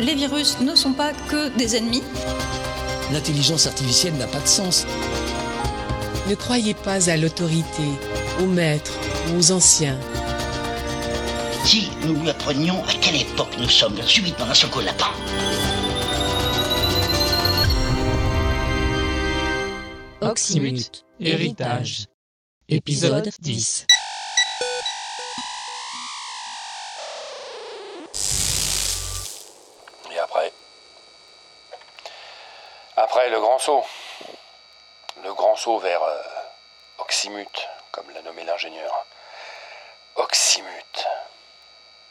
Les 0.00 0.14
virus 0.14 0.60
ne 0.60 0.74
sont 0.74 0.92
pas 0.92 1.12
que 1.12 1.48
des 1.56 1.76
ennemis. 1.76 2.02
L'intelligence 3.12 3.66
artificielle 3.66 4.14
n'a 4.14 4.26
pas 4.26 4.40
de 4.40 4.46
sens. 4.46 4.86
Ne 6.28 6.34
croyez 6.34 6.74
pas 6.74 7.10
à 7.10 7.16
l'autorité, 7.16 7.82
aux 8.40 8.46
maîtres, 8.46 8.98
aux 9.36 9.52
anciens. 9.52 9.98
Si 11.64 11.90
nous 12.06 12.14
lui 12.14 12.30
apprenions 12.30 12.82
à 12.84 12.92
quelle 13.00 13.20
époque 13.20 13.54
nous 13.58 13.68
sommes, 13.68 14.00
subitement 14.02 14.46
lapin. 14.84 15.06
Oxymute, 20.20 21.04
héritage. 21.20 22.06
Épisode 22.68 23.28
10. 23.40 23.86
Le 33.68 35.32
grand 35.34 35.54
saut 35.54 35.78
vers 35.78 36.02
euh, 36.02 36.22
comme 37.92 38.10
l'a 38.10 38.22
nommé 38.22 38.42
l'ingénieur. 38.42 39.06
Oxymute. 40.16 41.06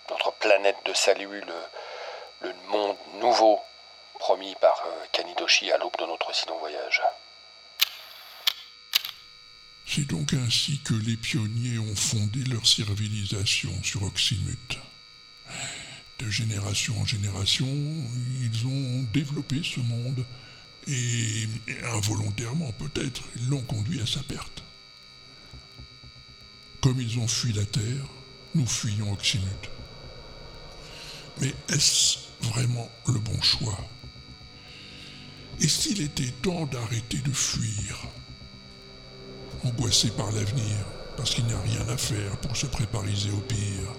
Notre 0.09 0.31
planète 0.33 0.77
de 0.85 0.93
salut, 0.93 1.41
le, 1.41 2.47
le 2.47 2.53
monde 2.69 2.95
nouveau 3.15 3.59
promis 4.17 4.55
par 4.61 4.81
euh, 4.85 5.05
Kanidoshi 5.11 5.71
à 5.71 5.77
l'aube 5.77 5.97
de 5.99 6.05
notre 6.05 6.33
si 6.33 6.47
long 6.47 6.57
voyage. 6.59 7.01
C'est 9.85 10.07
donc 10.07 10.33
ainsi 10.33 10.79
que 10.83 10.93
les 10.93 11.17
pionniers 11.17 11.79
ont 11.79 11.95
fondé 11.95 12.39
leur 12.49 12.65
civilisation 12.65 13.71
sur 13.83 14.03
Oxymute. 14.03 14.77
De 16.19 16.29
génération 16.29 16.93
en 17.01 17.05
génération, 17.05 17.65
ils 17.65 18.65
ont 18.67 19.03
développé 19.11 19.61
ce 19.63 19.81
monde 19.81 20.25
et 20.87 21.47
involontairement 21.93 22.71
peut-être, 22.73 23.21
ils 23.37 23.49
l'ont 23.49 23.61
conduit 23.61 24.01
à 24.01 24.05
sa 24.05 24.21
perte. 24.23 24.63
Comme 26.81 26.99
ils 26.99 27.19
ont 27.19 27.27
fui 27.27 27.53
la 27.53 27.65
Terre, 27.65 28.05
nous 28.55 28.65
fuyons 28.65 29.11
Oxymute. 29.13 29.69
Mais 31.39 31.53
est-ce 31.69 32.17
vraiment 32.41 32.89
le 33.07 33.19
bon 33.19 33.39
choix? 33.41 33.77
Et 35.59 35.67
s'il 35.67 36.01
était 36.01 36.31
temps 36.41 36.65
d'arrêter 36.65 37.19
de 37.19 37.31
fuir 37.31 38.07
angoissé 39.63 40.09
par 40.11 40.31
l'avenir, 40.31 40.75
parce 41.17 41.35
qu'il 41.35 41.45
n'y 41.45 41.53
a 41.53 41.61
rien 41.61 41.87
à 41.89 41.97
faire 41.97 42.35
pour 42.37 42.55
se 42.57 42.65
prépariser 42.65 43.29
au 43.29 43.41
pire. 43.41 43.93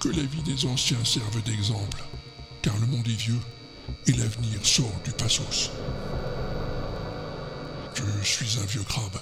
Que 0.00 0.08
la 0.08 0.22
vie 0.22 0.42
des 0.42 0.66
anciens 0.66 1.02
serve 1.04 1.42
d'exemple, 1.44 2.02
car 2.60 2.76
le 2.78 2.86
monde 2.86 3.08
est 3.08 3.12
vieux 3.12 3.40
et 4.06 4.12
l'avenir 4.12 4.64
sort 4.64 5.00
du 5.04 5.12
passos. 5.12 5.70
Je 7.94 8.26
suis 8.26 8.58
un 8.58 8.66
vieux 8.66 8.82
crabe 8.82 9.20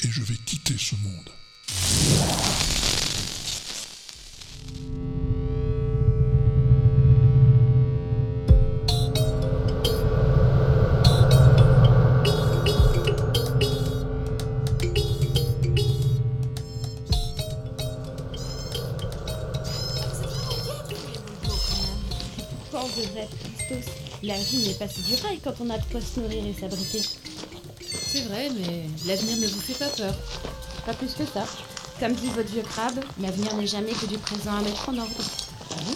et 0.00 0.08
je 0.08 0.22
vais 0.22 0.34
quitter 0.34 0.76
ce 0.76 0.94
monde. 0.96 2.21
La 24.22 24.38
vie 24.38 24.58
n'est 24.58 24.74
pas 24.74 24.88
si 24.88 25.02
du 25.02 25.14
rail 25.16 25.40
quand 25.42 25.54
on 25.60 25.70
a 25.70 25.78
de 25.78 25.84
quoi 25.90 26.00
se 26.00 26.20
nourrir 26.20 26.44
et 26.46 26.54
s'abriter. 26.58 27.02
C'est 28.06 28.22
vrai, 28.22 28.50
mais 28.50 28.84
l'avenir 29.06 29.36
ne 29.38 29.46
vous 29.46 29.60
fait 29.60 29.74
pas 29.74 29.88
peur. 29.88 30.14
Pas 30.86 30.94
plus 30.94 31.12
que 31.12 31.24
ça. 31.26 31.46
Comme 32.00 32.14
dit 32.14 32.28
votre 32.28 32.50
vieux 32.50 32.62
crabe, 32.62 33.00
l'avenir 33.20 33.54
n'est 33.56 33.66
jamais 33.66 33.92
que 33.92 34.06
du 34.06 34.18
présent 34.18 34.56
à 34.56 34.62
mettre 34.62 34.88
en 34.88 34.98
ordre. 34.98 35.14
Ah 35.70 35.74
bon? 35.86 35.94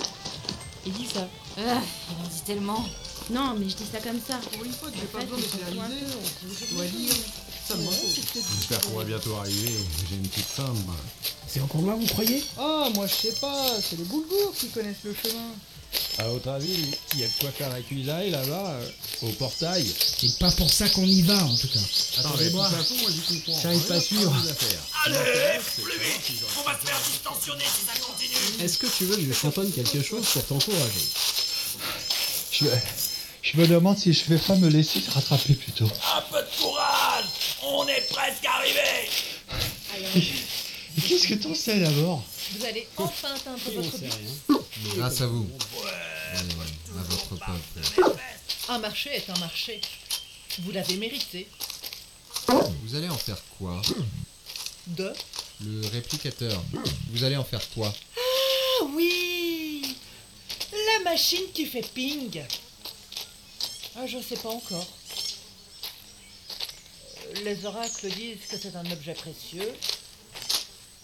Il 0.86 0.92
dit 0.92 1.06
ça. 1.06 1.28
Ah, 1.58 1.80
il 2.10 2.24
en 2.24 2.28
dit 2.28 2.42
tellement. 2.46 2.84
Non, 3.30 3.54
mais 3.58 3.68
je 3.68 3.76
dis 3.76 3.86
ça 3.90 3.98
comme 3.98 4.20
ça. 4.20 4.38
Pour 4.52 4.64
une 4.64 4.72
fois 4.72 4.90
que 4.90 4.96
j'ai 4.96 5.06
pas 5.06 5.20
besoin 5.24 5.38
de 5.38 5.76
réaliser, 5.76 6.06
on 6.72 6.74
doit 6.76 6.84
lire. 6.84 7.14
Ça 7.66 7.74
me 7.74 7.82
J'espère 7.90 8.80
qu'on 8.82 8.98
va 8.98 9.04
bientôt 9.04 9.34
arriver. 9.34 9.74
J'ai 10.08 10.16
une 10.16 10.28
petite 10.28 10.44
femme. 10.44 10.78
moi. 10.86 10.94
C'est 11.48 11.60
encore 11.60 11.80
loin, 11.80 11.96
vous 11.96 12.06
croyez? 12.06 12.44
Ah, 12.56 12.88
moi 12.94 13.06
je 13.06 13.14
sais 13.14 13.34
pas, 13.40 13.80
c'est 13.80 13.96
les 13.96 14.04
boulgours 14.04 14.52
qui 14.56 14.68
connaissent 14.68 15.02
le 15.04 15.14
chemin. 15.14 15.50
À 16.18 16.24
votre 16.28 16.48
avis, 16.48 16.74
il 17.14 17.20
y 17.20 17.24
a 17.24 17.26
de 17.26 17.32
quoi 17.40 17.50
faire 17.50 17.68
la 17.68 17.80
cuisaille 17.82 18.30
là-bas, 18.30 18.70
euh, 18.70 18.88
au 19.22 19.28
portail 19.32 19.84
C'est 20.18 20.38
pas 20.38 20.50
pour 20.52 20.72
ça 20.72 20.88
qu'on 20.88 21.04
y 21.06 21.20
va, 21.22 21.44
en 21.44 21.54
tout 21.56 21.68
cas. 21.68 21.78
Attendez-moi. 22.20 22.68
De 22.70 22.74
toute 22.74 22.82
façon, 22.86 22.94
moi 23.02 23.10
j'y 23.10 23.42
comprends. 23.42 23.60
J'arrive 23.62 23.82
pas 23.82 24.00
sûr. 24.00 24.32
Allez, 25.04 25.60
plus 25.76 25.98
vite 25.98 26.42
On 26.58 26.62
va 26.62 26.78
se 26.80 26.86
faire 26.86 27.00
distensionner 27.10 27.64
si 27.64 27.84
ça 27.86 28.00
continue 28.00 28.64
Est-ce 28.64 28.78
que 28.78 28.86
tu 28.86 29.04
veux 29.04 29.16
que 29.16 29.26
je 29.26 29.32
chantonne 29.34 29.70
quelque 29.70 30.02
chose 30.02 30.24
pour 30.32 30.44
t'encourager 30.46 31.06
Je, 32.50 32.64
je 33.42 33.56
me 33.58 33.66
demande 33.66 33.98
si 33.98 34.12
je 34.14 34.24
vais 34.24 34.38
pas 34.38 34.54
me 34.56 34.68
laisser 34.68 35.00
rattraper 35.08 35.52
plutôt. 35.54 35.84
Un 36.16 36.22
peu 36.32 36.38
de 36.40 36.62
courage 36.62 37.24
On 37.62 37.86
est 37.88 38.06
presque 38.08 38.44
arrivé 38.46 39.10
Mais 40.96 41.02
qu'est-ce 41.06 41.28
que 41.28 41.34
t'en 41.34 41.54
sais 41.54 41.78
d'abord? 41.78 42.24
Vous 42.58 42.64
allez 42.64 42.86
enfin 42.96 43.34
atteindre 43.34 43.58
votre 43.74 43.98
but. 43.98 44.56
Grâce 44.96 45.20
à 45.20 45.26
vous. 45.26 45.48
À 46.34 47.02
votre 47.02 47.28
peuple. 47.36 48.12
Un 48.68 48.78
marché 48.78 49.10
est 49.10 49.30
un 49.30 49.38
marché. 49.38 49.80
Vous 50.60 50.72
l'avez 50.72 50.96
mérité. 50.96 51.48
Vous 52.48 52.94
allez 52.94 53.08
en 53.08 53.16
faire 53.16 53.38
quoi 53.58 53.80
De 54.86 55.12
Le 55.64 55.86
réplicateur. 55.88 56.62
Vous 57.10 57.24
allez 57.24 57.36
en 57.36 57.44
faire 57.44 57.66
quoi 57.70 57.92
Ah 58.16 58.84
oui 58.94 59.82
La 60.72 61.10
machine 61.10 61.50
qui 61.54 61.66
fait 61.66 61.86
ping. 61.94 62.42
Ah, 63.96 64.06
je 64.06 64.18
sais 64.20 64.36
pas 64.36 64.50
encore. 64.50 64.86
Les 67.44 67.64
oracles 67.64 68.08
disent 68.10 68.46
que 68.50 68.58
c'est 68.58 68.76
un 68.76 68.90
objet 68.90 69.14
précieux. 69.14 69.72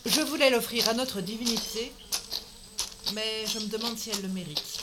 Je 0.06 0.21
voulais 0.21 0.50
l'offrir 0.50 0.88
à 0.88 0.94
notre 0.94 1.21
divinité, 1.21 1.93
mais 3.15 3.45
je 3.53 3.59
me 3.59 3.67
demande 3.69 3.99
si 3.99 4.11
elle 4.11 4.23
le 4.23 4.28
mérite, 4.28 4.78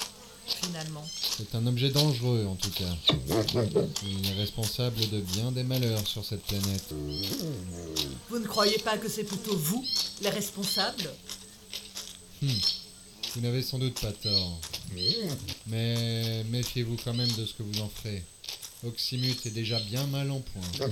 finalement. 0.48 1.06
C'est 1.38 1.56
un 1.56 1.66
objet 1.68 1.90
dangereux 1.90 2.46
en 2.48 2.56
tout 2.56 2.72
cas. 2.72 2.96
Il 4.04 4.28
est 4.28 4.34
responsable 4.34 5.00
de 5.10 5.20
bien 5.20 5.52
des 5.52 5.64
malheurs 5.64 6.06
sur 6.08 6.24
cette 6.26 6.44
planète. 6.44 6.86
Vous 8.30 8.40
ne 8.40 8.48
croyez 8.48 8.78
pas 8.80 8.98
que 8.98 9.10
c'est 9.10 9.24
plutôt 9.24 9.56
vous, 9.56 9.86
les 10.22 10.30
responsables 10.30 11.10
Hmm. 12.42 12.48
Vous 13.36 13.42
n'avez 13.42 13.62
sans 13.62 13.80
doute 13.80 14.00
pas 14.00 14.14
tort. 14.14 14.60
Mais 15.68 16.44
méfiez-vous 16.50 16.96
quand 17.04 17.14
même 17.14 17.32
de 17.34 17.46
ce 17.46 17.54
que 17.54 17.64
vous 17.64 17.82
en 17.82 17.90
ferez. 17.90 18.24
Oxymute 18.86 19.46
est 19.46 19.52
déjà 19.52 19.78
bien 19.82 20.08
mal 20.08 20.32
en 20.32 20.40
point. 20.40 20.88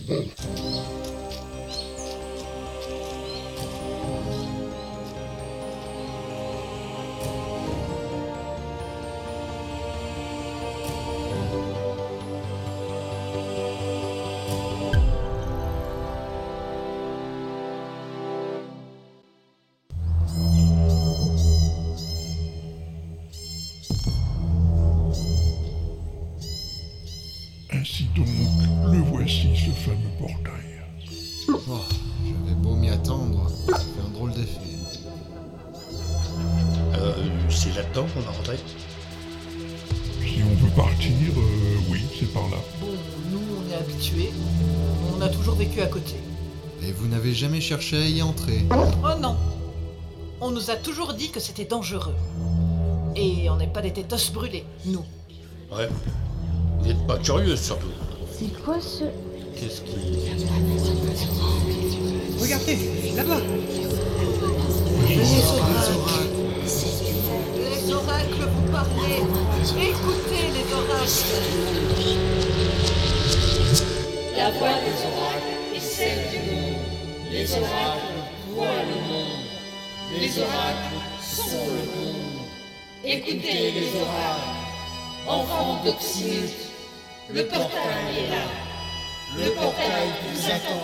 Vous 47.00 47.08
n'avez 47.08 47.34
jamais 47.34 47.62
cherché 47.62 47.98
à 47.98 48.08
y 48.08 48.22
entrer 48.22 48.66
Oh 48.72 49.20
non 49.20 49.36
On 50.42 50.52
nous 50.52 50.72
a 50.72 50.76
toujours 50.76 51.14
dit 51.14 51.30
que 51.32 51.40
c'était 51.40 51.66
dangereux. 51.66 52.16
Et 53.16 53.50
on 53.50 53.56
n'est 53.58 53.68
pas 53.68 53.82
des 53.82 53.94
tétos 53.94 54.32
brûlés, 54.34 54.66
nous. 54.86 55.04
Ouais. 55.72 55.90
Vous 56.80 56.86
n'êtes 56.88 57.08
pas 57.08 57.18
curieuse 57.18 57.62
surtout. 57.62 57.88
C'est 58.32 58.64
quoi 58.64 58.80
ce. 58.80 59.06
Qu'est-ce 59.56 59.82
qui. 59.82 59.96
Regardez, 62.40 62.78
là-bas 63.16 63.40
Les 65.08 65.18
oracles. 65.48 66.28
Les 67.58 67.94
oracles 67.94 68.50
vous 68.56 68.72
parlez. 68.72 69.24
Écoutez 69.90 70.44
les 70.54 70.74
oracles. 70.74 71.26
La 74.38 74.52
voix 74.52 74.70
des 74.70 75.04
oracles 75.04 75.57
Les 77.38 77.54
oracles 77.54 78.24
voient 78.50 78.66
le 78.66 79.00
monde. 79.10 79.46
Les 80.20 80.40
oracles 80.40 80.98
sont 81.22 81.68
le 81.68 81.84
monde. 81.96 82.48
Écoutez 83.06 83.72
les 83.74 84.02
oracles. 84.02 84.58
Enfants 85.28 85.84
d'Oxymute, 85.86 86.56
le 87.30 87.46
portail 87.46 88.18
est 88.18 88.30
là. 88.32 88.46
Le 89.38 89.52
portail 89.52 90.08
vous 90.24 90.46
attend. 90.48 90.82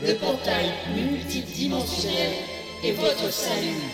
Le 0.00 0.14
portail 0.14 0.72
multidimensionnel 0.94 2.32
est 2.82 2.92
votre 2.92 3.30
salut. 3.30 3.90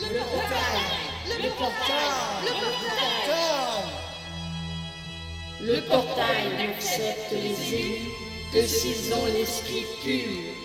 Le 0.00 0.20
portail 0.20 0.80
Le 1.26 1.50
portail 1.50 2.10
Le 2.44 2.52
portail 2.62 3.84
Le 5.60 5.80
portail 5.82 6.44
n'accepte 6.56 7.32
les 7.32 7.74
élus 7.74 8.08
que 8.54 8.66
s'ils 8.66 9.12
ont 9.12 9.26
l'esprit 9.26 9.84
pur. 10.02 10.59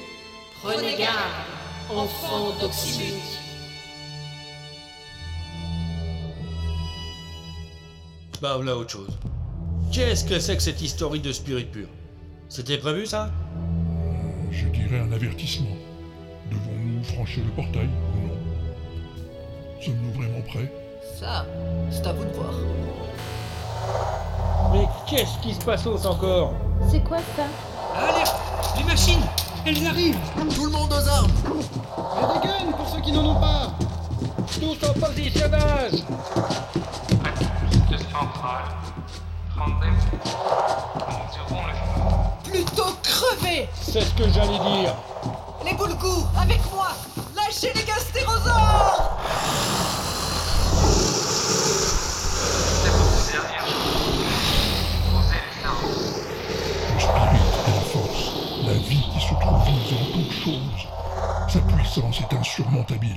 Prenez 0.66 0.98
garde, 0.98 1.46
enfants 1.96 2.50
d'Oxymute. 2.60 3.22
Bah 8.42 8.56
voilà 8.56 8.76
autre 8.76 8.90
chose. 8.90 9.16
Qu'est-ce 9.92 10.26
que 10.26 10.40
c'est 10.40 10.58
que 10.58 10.64
cette 10.64 10.82
historie 10.82 11.20
de 11.20 11.32
spirit 11.32 11.66
pur? 11.66 11.88
C'était 12.50 12.80
prévu 12.80 13.06
ça? 13.06 13.30
Je 14.50 14.66
dirais 14.70 15.02
un 15.02 15.12
avertissement. 15.12 15.78
Devons-nous 16.50 17.04
franchir 17.04 17.44
le 17.46 17.52
portail 17.52 17.88
ou 18.16 18.28
non? 18.28 18.34
Sommes-nous 19.80 20.14
vraiment 20.14 20.42
prêts? 20.48 20.74
Ça, 21.20 21.46
c'est 21.92 22.08
à 22.08 22.14
vous 22.14 22.26
de 22.26 22.32
voir. 22.32 22.54
Mais 24.74 24.88
qu'est-ce 25.08 25.38
qui 25.44 25.54
se 25.54 25.64
passe 25.64 25.86
encore? 25.86 26.56
C'est 26.90 27.04
quoi 27.04 27.20
ça? 27.36 27.46
Alerte 27.96 28.36
Les 28.80 28.84
machines 28.84 29.22
Elles 29.68 29.88
arrivent 29.88 30.18
Tout 30.56 30.66
le 30.66 30.72
monde 30.72 30.94
aux 30.94 31.10
armes. 31.10 31.32
Et 32.22 32.40
des 32.40 32.48
guns 32.48 32.72
pour 32.78 32.88
ceux 32.88 33.02
qui 33.02 33.12
n'en 33.12 33.32
ont 33.32 33.40
pas. 33.40 33.72
Tous 34.60 34.88
en 34.88 34.94
positionnage 34.94 36.04
Activité 37.24 37.98
centrale. 38.12 38.66
Rendez-vous. 39.58 40.06
Nous 42.44 42.52
le 42.52 42.52
Plutôt 42.52 42.96
crever. 43.02 43.68
C'est 43.82 44.02
ce 44.02 44.14
que 44.14 44.30
j'allais 44.30 44.60
dire. 44.60 44.94
Les 45.66 45.74
boulgours, 45.74 46.30
avec 46.40 46.60
moi. 46.72 46.90
Lâchez 47.36 47.74
les 47.74 47.84
gastérosaures 47.84 49.18
se 59.26 59.34
trouve 59.34 59.66
vivre 59.66 60.02
en 60.02 60.06
toutes 60.14 60.32
choses. 60.32 60.88
Sa 61.50 61.60
puissance 61.62 62.22
est 62.22 62.36
insurmontable. 62.36 63.08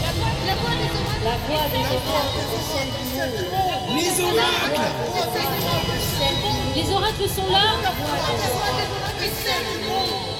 La 0.00 1.34
voix, 1.46 1.64
des 1.70 1.84
oracles 1.84 2.42
du. 2.52 2.88
Les 3.96 4.10
oracles 4.24 4.86
Les 6.76 6.86
oracles 6.92 7.28
sont 7.28 7.50
là. 7.50 7.64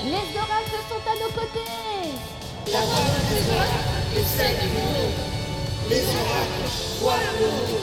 Les 0.05 0.27
oracles 0.39 0.81
sont 0.89 1.05
à 1.05 1.15
nos 1.19 1.33
côtés 1.33 1.71
La 2.73 2.81
oracles 3.51 3.89
est 4.17 4.29
du 4.61 4.69
monde. 4.75 5.17
Les 5.91 6.03
oracles 6.03 6.69
voient 7.01 7.19
le 7.19 7.47
monde. 7.47 7.79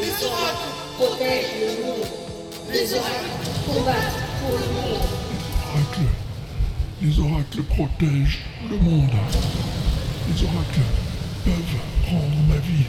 Les 0.00 0.14
oracles 0.24 0.70
protègent 0.98 1.54
le 1.60 1.72
monde. 1.84 2.06
Les 2.72 2.86
oracles 2.94 3.32
combattent 3.66 4.20
pour 4.40 4.52
le 4.58 4.66
monde. 4.72 5.04
Les 7.02 7.18
oracles 7.18 7.62
protègent 7.64 8.40
le 8.70 8.76
monde. 8.78 9.10
Les 10.26 10.42
oracles 10.42 10.80
peuvent 11.44 11.80
rendre 12.10 12.40
ma 12.48 12.56
vie. 12.56 12.86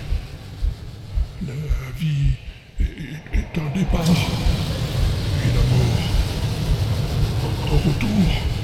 La 1.46 1.54
vie 2.00 2.34
est, 2.80 3.38
est 3.38 3.60
un 3.60 3.78
départ. 3.78 4.02
Et 5.44 5.52
la 5.54 5.64
mort, 5.76 6.04
un 7.74 7.90
retour. 7.90 8.55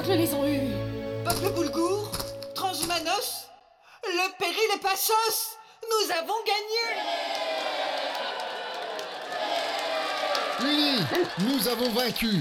Les 0.00 0.06
oracles 0.06 0.22
les 0.22 0.34
ont 0.34 0.46
eues. 0.46 0.72
Peuple 1.26 1.52
boulgour 1.54 2.10
Transhumanos 2.54 3.48
Le 4.02 4.38
péril 4.38 4.56
est 4.74 4.80
passos 4.80 5.58
Nous 5.82 6.10
avons 6.12 6.38
gagné 6.46 6.96
Lily, 10.62 11.04
nous 11.40 11.68
avons 11.68 11.90
vaincu 11.90 12.40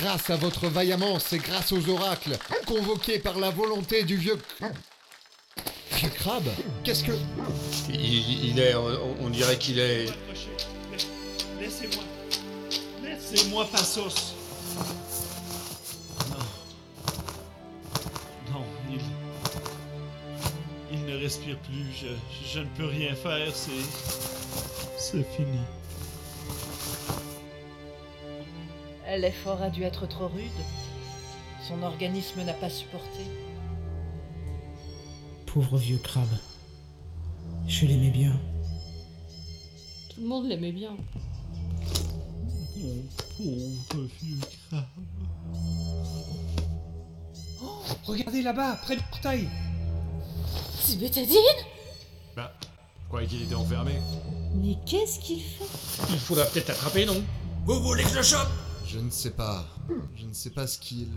Grâce 0.00 0.28
à 0.28 0.36
votre 0.36 0.66
vaillamance 0.66 1.32
et 1.32 1.38
grâce 1.38 1.72
aux 1.72 1.88
oracles, 1.88 2.36
convoqués 2.66 3.18
par 3.18 3.38
la 3.38 3.48
volonté 3.48 4.02
du 4.02 4.16
vieux... 4.16 4.38
Vieux 5.92 6.10
crabe 6.10 6.48
Qu'est-ce 6.84 7.04
que... 7.04 7.12
il, 7.88 8.50
il 8.50 8.60
est. 8.60 8.74
On, 8.74 9.16
on 9.22 9.30
dirait 9.30 9.56
qu'il 9.56 9.78
est. 9.78 10.06
Laissez-moi. 11.58 12.04
Laissez-moi, 13.02 13.66
Passos. 13.72 14.34
respire 21.22 21.56
plus, 21.58 22.06
je, 22.52 22.58
ne 22.58 22.64
peux 22.76 22.86
rien 22.86 23.14
faire, 23.14 23.54
c'est. 23.54 23.70
C'est 24.98 25.24
fini. 25.36 25.58
L'effort 29.16 29.62
a 29.62 29.70
dû 29.70 29.82
être 29.82 30.06
trop 30.06 30.28
rude. 30.28 30.50
Son 31.68 31.82
organisme 31.82 32.42
n'a 32.42 32.54
pas 32.54 32.70
supporté. 32.70 33.24
Pauvre 35.46 35.76
vieux 35.76 35.98
crabe. 35.98 36.26
Je 37.68 37.86
l'aimais 37.86 38.10
bien. 38.10 38.32
Tout 40.10 40.22
le 40.22 40.28
monde 40.28 40.46
l'aimait 40.46 40.72
bien. 40.72 40.96
Mon 42.78 43.76
pauvre 43.88 44.08
vieux 44.20 44.38
crabe. 44.68 44.84
Oh, 47.62 47.82
regardez 48.04 48.42
là-bas, 48.42 48.76
près 48.82 48.96
du 48.96 49.02
portail 49.02 49.48
c'est 50.92 50.98
Bétadine 50.98 51.38
Bah, 52.36 52.52
je 52.60 53.08
croyais 53.08 53.26
qu'il 53.26 53.40
était 53.40 53.54
enfermé. 53.54 53.92
Mais 54.56 54.76
qu'est-ce 54.84 55.20
qu'il 55.20 55.40
fait 55.40 55.64
Il 56.10 56.18
faudra 56.18 56.44
peut-être 56.44 56.68
attraper, 56.68 57.06
non 57.06 57.22
Vous 57.64 57.80
voulez 57.80 58.02
que 58.02 58.10
je 58.10 58.16
le 58.16 58.22
chope 58.22 58.50
Je 58.86 58.98
ne 58.98 59.08
sais 59.08 59.30
pas. 59.30 59.64
Je 60.14 60.26
ne 60.26 60.34
sais 60.34 60.50
pas 60.50 60.66
ce 60.66 60.78
qu'il. 60.78 61.08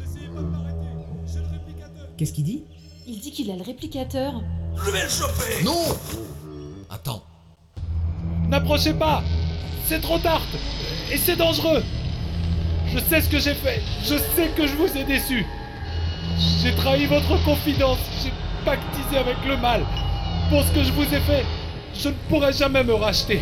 Qu'est-ce 2.18 2.32
qu'il 2.32 2.46
dit 2.46 2.64
Il 3.06 3.20
dit 3.20 3.32
qu'il 3.34 3.52
a 3.52 3.58
le 3.58 3.64
réplicateur. 3.64 4.42
Je 4.78 4.92
vais 4.92 5.04
le 5.04 5.10
choper 5.10 5.62
Non 5.66 5.84
Attends. 6.90 7.24
N'approchez 8.48 8.94
pas 8.94 9.24
C'est 9.90 10.00
trop 10.00 10.20
tard 10.20 10.44
Et 11.12 11.18
c'est 11.18 11.36
dangereux 11.36 11.84
Je 12.94 13.00
sais 13.00 13.20
ce 13.20 13.28
que 13.28 13.40
j'ai 13.40 13.56
fait 13.56 13.82
Je 14.04 14.16
sais 14.36 14.52
que 14.56 14.68
je 14.68 14.76
vous 14.76 14.96
ai 14.96 15.04
déçu 15.04 15.46
J'ai 16.62 16.74
trahi 16.76 17.08
votre 17.08 17.44
confidence 17.44 18.00
J'ai 18.24 18.32
pactisé 18.66 19.18
avec 19.18 19.38
le 19.48 19.56
mal 19.58 19.82
Pour 20.50 20.64
ce 20.64 20.72
que 20.72 20.84
je 20.84 20.92
vous 20.92 21.04
ai 21.04 21.20
fait, 21.22 21.46
je 21.98 22.10
ne 22.10 22.14
pourrai 22.30 22.52
jamais 22.52 22.84
me 22.84 22.94
racheter. 22.96 23.40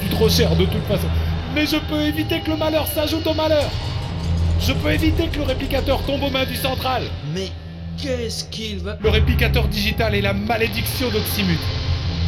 Suis 0.00 0.10
trop 0.10 0.28
cher 0.28 0.56
de 0.56 0.64
toute 0.64 0.84
façon. 0.84 1.06
Mais 1.54 1.66
je 1.66 1.76
peux 1.76 2.00
éviter 2.00 2.40
que 2.40 2.50
le 2.50 2.56
malheur 2.56 2.86
s'ajoute 2.86 3.26
au 3.26 3.34
malheur 3.34 3.70
Je 4.60 4.72
peux 4.72 4.92
éviter 4.92 5.28
que 5.28 5.38
le 5.38 5.44
réplicateur 5.44 6.02
tombe 6.02 6.22
aux 6.22 6.30
mains 6.30 6.44
du 6.44 6.56
central 6.56 7.04
Mais 7.32 7.48
qu'est-ce 7.96 8.44
qu'il 8.44 8.80
va... 8.80 8.96
Le 9.00 9.08
réplicateur 9.08 9.68
digital 9.68 10.14
est 10.14 10.20
la 10.20 10.32
malédiction 10.32 11.08
d'Oxymute. 11.10 11.58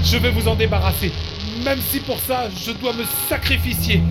Je 0.04 0.16
vais 0.16 0.30
vous 0.30 0.48
en 0.48 0.54
débarrasser, 0.54 1.12
même 1.64 1.80
si 1.80 2.00
pour 2.00 2.18
ça, 2.20 2.48
je 2.64 2.72
dois 2.72 2.92
me 2.92 3.04
sacrifier. 3.28 4.02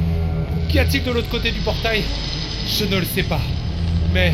Qu'y 0.69 0.79
a-t-il 0.79 1.03
de 1.03 1.11
l'autre 1.11 1.29
côté 1.29 1.51
du 1.51 1.59
portail? 1.61 2.03
Je 2.67 2.85
ne 2.85 2.97
le 2.97 3.05
sais 3.05 3.23
pas. 3.23 3.41
Mais... 4.13 4.33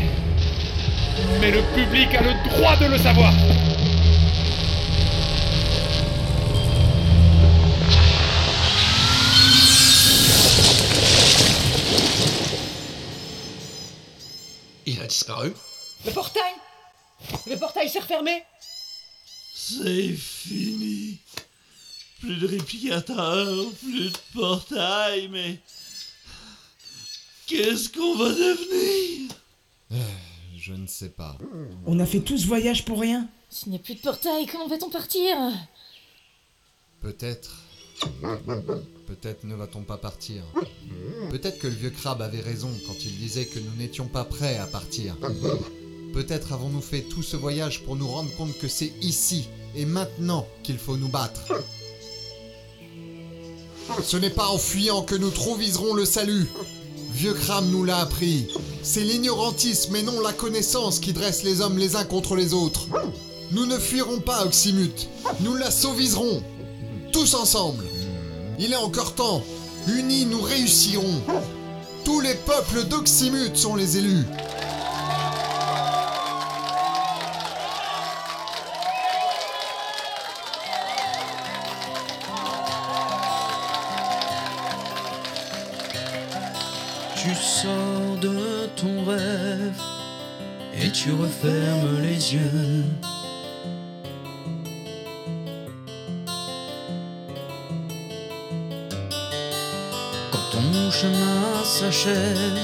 Mais 1.40 1.50
le 1.50 1.62
public 1.74 2.14
a 2.14 2.22
le 2.22 2.50
droit 2.50 2.76
de 2.76 2.86
le 2.86 2.98
savoir 2.98 3.32
a 15.06 15.08
disparu 15.08 15.52
Le 16.04 16.10
portail 16.10 16.52
Le 17.46 17.56
portail 17.56 17.88
s'est 17.88 18.00
refermé 18.00 18.42
C'est 19.54 20.08
fini. 20.12 21.18
Plus 22.20 22.36
de 22.36 22.46
réplicateur, 22.46 23.70
plus 23.82 24.10
de 24.10 24.18
portail, 24.34 25.28
mais. 25.28 25.60
Qu'est-ce 27.46 27.88
qu'on 27.90 28.16
va 28.16 28.30
devenir? 28.30 29.32
Euh, 29.92 29.96
Je 30.58 30.72
ne 30.72 30.86
sais 30.86 31.10
pas. 31.10 31.36
On 31.86 32.00
a 32.00 32.06
fait 32.06 32.20
tout 32.20 32.36
ce 32.36 32.46
voyage 32.46 32.84
pour 32.84 33.00
rien 33.00 33.28
S'il 33.48 33.70
n'y 33.70 33.76
a 33.76 33.78
plus 33.78 33.94
de 33.94 34.00
portail, 34.00 34.46
comment 34.46 34.66
va-t-on 34.66 34.90
partir? 34.90 35.36
Peut-être. 37.00 37.62
Peut-être 39.06 39.44
ne 39.44 39.54
va-t-on 39.54 39.82
pas 39.82 39.96
partir. 39.96 40.42
Peut-être 41.30 41.58
que 41.58 41.66
le 41.66 41.74
vieux 41.74 41.90
crabe 41.90 42.22
avait 42.22 42.40
raison 42.40 42.70
quand 42.86 43.04
il 43.04 43.16
disait 43.18 43.46
que 43.46 43.58
nous 43.58 43.74
n'étions 43.78 44.06
pas 44.06 44.24
prêts 44.24 44.58
à 44.58 44.66
partir. 44.66 45.16
Peut-être 46.12 46.52
avons-nous 46.52 46.80
fait 46.80 47.02
tout 47.02 47.22
ce 47.22 47.36
voyage 47.36 47.82
pour 47.84 47.96
nous 47.96 48.08
rendre 48.08 48.34
compte 48.36 48.56
que 48.58 48.68
c'est 48.68 48.92
ici 49.02 49.48
et 49.74 49.84
maintenant 49.84 50.46
qu'il 50.62 50.78
faut 50.78 50.96
nous 50.96 51.08
battre. 51.08 51.52
Ce 54.02 54.16
n'est 54.16 54.30
pas 54.30 54.48
en 54.48 54.58
fuyant 54.58 55.02
que 55.02 55.14
nous 55.14 55.30
trouviserons 55.30 55.94
le 55.94 56.04
salut. 56.04 56.46
Vieux 57.12 57.34
Cram 57.34 57.70
nous 57.70 57.84
l'a 57.84 57.98
appris. 57.98 58.46
C'est 58.82 59.02
l'ignorantisme 59.02 59.94
et 59.96 60.02
non 60.02 60.20
la 60.20 60.32
connaissance 60.32 60.98
qui 60.98 61.12
dresse 61.12 61.44
les 61.44 61.60
hommes 61.60 61.78
les 61.78 61.96
uns 61.96 62.04
contre 62.04 62.34
les 62.34 62.52
autres. 62.52 62.88
Nous 63.52 63.64
ne 63.64 63.78
fuirons 63.78 64.20
pas 64.20 64.44
Oxymute. 64.44 65.08
Nous 65.40 65.54
la 65.54 65.70
sauviserons. 65.70 66.42
Tous 67.16 67.32
ensemble. 67.32 67.84
Il 68.58 68.74
est 68.74 68.76
encore 68.76 69.14
temps. 69.14 69.42
Unis, 69.88 70.26
nous 70.26 70.42
réussirons. 70.42 71.22
Tous 72.04 72.20
les 72.20 72.34
peuples 72.34 72.84
d'Oxymute 72.84 73.56
sont 73.56 73.74
les 73.74 73.96
élus. 73.96 74.26
Tu 87.16 87.34
sors 87.34 88.18
de 88.20 88.66
ton 88.76 89.06
rêve 89.06 89.80
et 90.78 90.90
tu 90.92 91.12
refermes 91.12 92.02
les 92.02 92.34
yeux. 92.34 92.75
Chemin 100.90 101.64
s'achève, 101.64 102.58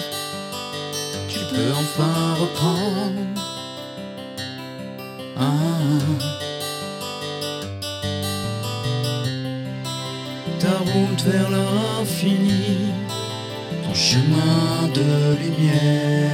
tu 1.29 1.39
peux 1.51 1.73
enfin 1.73 2.35
reprendre. 2.41 3.23
Ta 10.61 10.79
route 10.79 11.23
vers 11.25 11.51
l'infini 11.51 12.93
ton 13.85 13.95
chemin 13.95 14.89
de 14.95 15.37
lumière. 15.43 16.33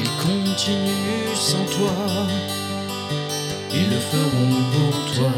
Ils 0.00 0.12
continuent 0.26 1.36
sans 1.36 1.66
toi, 1.76 1.96
ils 3.76 3.90
le 3.90 3.98
feront 4.10 4.56
pour 4.72 4.96
toi. 5.14 5.34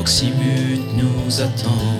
Oxymute 0.00 0.88
nous 0.96 1.40
attend, 1.40 1.92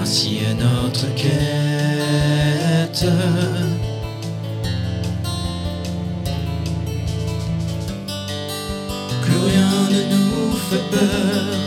ainsi 0.00 0.38
est 0.38 0.54
notre 0.54 1.06
quête. 1.14 3.06
Plus 9.22 9.40
rien 9.50 9.72
ne 9.90 10.02
nous 10.14 10.56
fait 10.68 10.86
peur, 10.90 11.58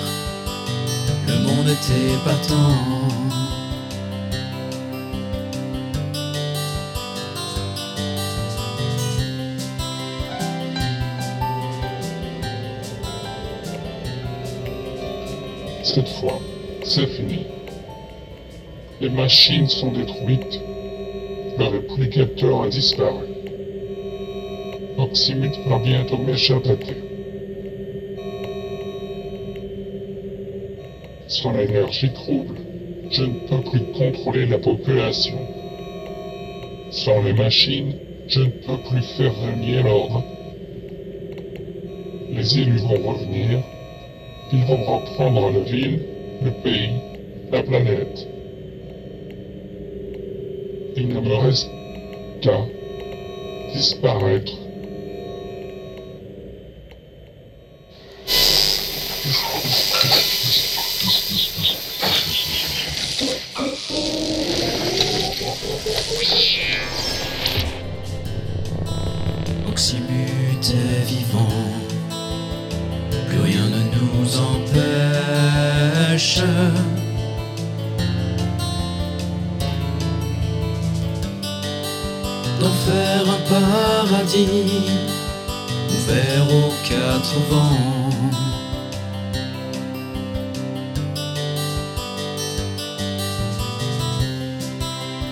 le 1.27 1.35
monde 1.45 1.69
est 1.69 1.87
épatant. 2.13 3.46
Cette 15.97 16.09
fois, 16.09 16.39
c'est 16.83 17.07
fini. 17.07 17.39
Les 19.01 19.09
machines 19.09 19.67
sont 19.67 19.91
détruites. 19.91 20.61
Le 21.57 21.65
réplicateur 21.65 22.61
a 22.61 22.69
disparu. 22.69 23.25
Oxymute 24.99 25.57
va 25.67 25.79
bientôt 25.79 26.19
m'échapper. 26.19 26.97
Sans 31.27 31.53
l'énergie 31.53 32.13
trouble, 32.13 32.57
je 33.09 33.23
ne 33.23 33.39
peux 33.47 33.61
plus 33.67 33.81
contrôler 33.97 34.45
la 34.45 34.59
population. 34.59 35.39
Sans 36.91 37.23
les 37.23 37.33
machines, 37.33 37.95
je 38.27 38.41
ne 38.41 38.49
peux 38.49 38.77
plus 38.87 39.01
faire 39.01 39.33
régner 39.47 39.81
l'ordre. 39.81 40.23
Les 42.29 42.59
élus 42.59 42.77
vont 42.81 43.13
revenir. 43.13 43.63
Ils 44.51 44.63
vont 44.65 44.83
reprendre 44.83 45.51
la 45.51 45.59
ville, 45.59 45.99
le 46.41 46.51
pays, 46.63 46.91
la 47.51 47.63
planète. 47.63 48.27
Il 50.95 51.09
ne 51.09 51.19
me 51.19 51.35
reste 51.35 51.69
qu'à 52.41 52.65
disparaître. 53.73 54.53
Est 70.69 71.05
vivant, 71.05 71.76
nous 74.01 74.37
empêche. 74.37 76.41
D'en 82.59 82.75
faire 82.85 83.25
un 83.29 83.41
paradis, 83.49 84.89
faire 86.07 86.47
aux 86.49 86.73
quatre 86.87 87.35
vents. 87.49 88.09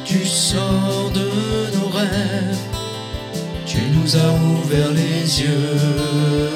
Tu 0.06 0.26
sors 0.26 1.12
de 1.14 1.28
nos 1.76 1.90
rêves, 1.90 2.66
tu 3.66 3.80
nous 3.96 4.16
as 4.16 4.34
ouvert 4.34 4.92
les 4.92 5.42
yeux. 5.42 6.56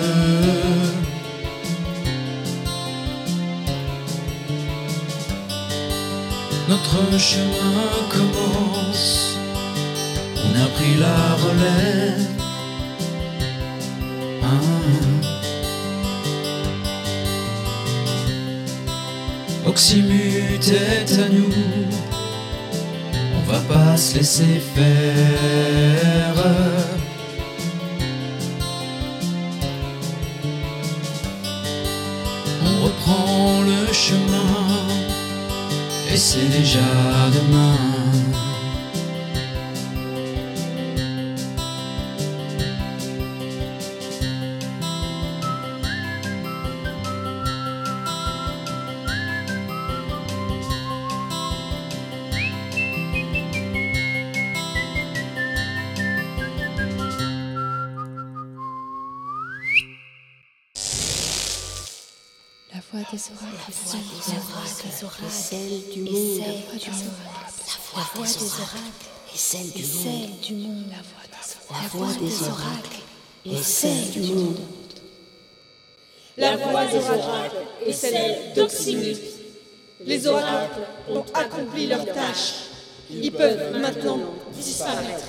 Notre 6.91 7.19
chemin 7.19 7.87
commence, 8.09 9.37
on 10.37 10.55
a 10.55 10.67
pris 10.75 10.95
la 10.99 11.35
relève. 11.35 12.27
Ah. 14.43 14.47
Oxymute 19.67 20.69
est 20.69 21.11
à 21.19 21.29
nous, 21.29 21.53
on 23.37 23.41
va 23.51 23.59
pas 23.59 23.95
se 23.95 24.17
laisser 24.17 24.59
faire. 24.75 26.28
C'est 36.39 36.47
déjà 36.47 36.79
demain. 37.33 37.88
La 63.11 63.17
voix 63.17 63.49
des 64.83 65.03
oracles, 65.03 65.31
celle 65.31 65.81
du 65.91 66.01
monde, 66.03 66.43
la 67.95 68.03
voix 68.13 68.25
des 68.27 68.43
oracles, 68.43 69.01
et 69.33 69.37
celle 69.37 69.71
du 69.71 70.53
monde, 70.53 70.91
la 71.71 71.87
voix 71.87 72.13
des 72.13 72.43
oracles, 72.43 72.99
et 73.45 73.57
celle 73.57 74.11
du 74.11 74.21
monde. 74.21 74.59
La 76.37 76.55
voix 76.57 76.85
des 76.85 76.97
oracles 76.97 77.55
est 77.83 77.93
celle 77.93 78.53
d'Oxymut. 78.53 79.17
Les 80.05 80.27
oracles 80.27 80.81
ont 81.09 81.25
accompli 81.33 81.87
leur 81.87 82.05
tâche. 82.05 82.53
Ils 83.09 83.31
peuvent 83.31 83.75
maintenant 83.79 84.19
disparaître. 84.53 85.25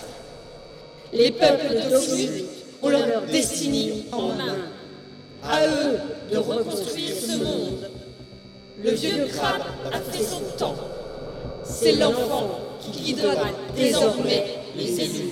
Les 1.15 1.31
peuples 1.31 1.89
d'Oxymut 1.89 2.45
ont 2.83 2.89
leur 2.91 3.23
destinée 3.23 4.05
en 4.13 4.35
main. 4.35 4.71
À 5.43 5.67
eux 5.67 5.99
de 6.31 6.37
reconstruire 6.39 7.15
ce 7.15 7.37
monde. 7.43 7.91
Le 8.83 8.91
vieux 8.93 9.27
crabe 9.27 9.63
a 9.93 9.99
fait 9.99 10.23
son 10.23 10.41
temps. 10.59 10.77
C'est 11.65 11.93
l'enfant 11.93 12.51
qui 12.81 12.91
guidera 12.91 13.47
désormais 13.77 14.45
les 14.77 15.01
élus. 15.01 15.31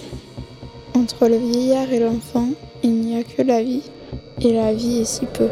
Entre 0.95 1.29
le 1.29 1.37
vieillard 1.37 1.91
et 1.93 2.01
l'enfant, 2.01 2.49
il 2.83 2.93
n'y 2.93 3.17
a 3.19 3.23
que 3.23 3.43
la 3.43 3.63
vie. 3.63 3.83
Et 4.41 4.53
la 4.53 4.73
vie 4.73 5.01
est 5.01 5.05
si 5.05 5.27
peu. 5.27 5.49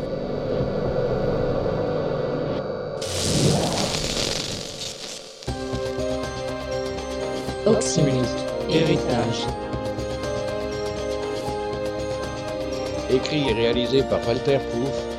Oxymute, 7.67 8.15
héritage. 8.71 9.47
Écrit 13.11 13.49
et 13.49 13.53
réalisé 13.53 14.03
par 14.03 14.19
Walter 14.27 14.59
Pouf 14.59 15.17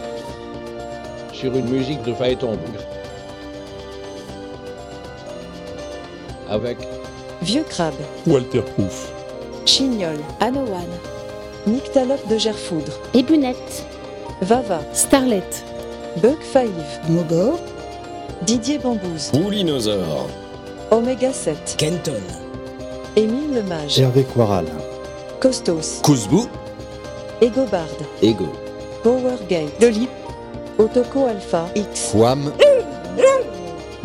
sur 1.34 1.56
une 1.56 1.70
musique 1.70 2.02
de 2.04 2.14
Phaéton 2.14 2.58
Avec 6.50 6.78
Vieux 7.42 7.64
crabe, 7.64 7.94
Walter 8.26 8.62
Proof. 8.62 9.12
Chignol, 9.66 10.18
Anowan, 10.40 10.88
Nyctalope 11.68 12.28
de 12.28 12.38
Gerfoudre, 12.38 12.94
Ébunette, 13.14 13.86
Vava, 14.42 14.82
Starlet, 14.94 15.44
Buck 16.18 16.42
Five, 16.42 16.72
Mogor, 17.10 17.60
Didier 18.42 18.80
Bambouze, 18.80 19.30
Poulinosaure. 19.32 20.30
Oméga 20.90 21.32
7, 21.32 21.76
Kenton. 21.78 22.14
Émile 23.16 23.56
le 23.56 23.64
Mage, 23.64 24.00
Hervé 24.00 24.24
Quaral. 24.24 24.66
Costos, 25.40 26.02
Kouzbou. 26.02 26.48
Egobard, 27.42 27.88
Ego. 28.22 28.48
Powergate, 29.04 29.80
Dolip, 29.80 30.10
Otoko 30.80 31.28
Alpha, 31.28 31.66
X, 31.76 32.10
Fouam. 32.12 32.52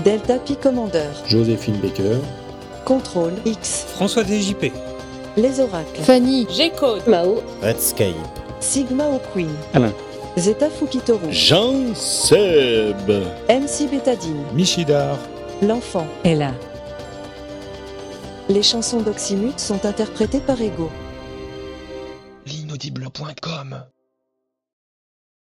Delta 0.04 0.38
Pi 0.38 0.56
Commander, 0.56 1.08
Joséphine 1.26 1.78
Baker. 1.78 2.18
Contrôle, 2.84 3.32
X, 3.46 3.86
François 3.94 4.24
DJP. 4.24 4.72
Les 5.36 5.60
Oracles, 5.60 6.02
Fanny, 6.02 6.46
G-Code. 6.50 7.06
Mao, 7.06 7.40
Redscape. 7.62 8.14
Sigma 8.60 9.04
au 9.06 9.20
Queen, 9.32 9.50
Alain. 9.72 9.92
Zeta 10.36 10.68
Fukitoru, 10.68 11.30
Jean 11.30 11.94
Seb. 11.94 13.10
MC 13.48 13.88
Bétadine, 13.90 14.44
Michidar. 14.54 15.16
L'Enfant, 15.62 16.06
Ella. 16.24 16.52
Les 18.48 18.62
chansons 18.62 19.00
d'Oxymute 19.00 19.60
sont 19.60 19.86
interprétées 19.86 20.40
par 20.40 20.60
Ego. 20.60 20.90
L'inaudible.com 22.82 24.01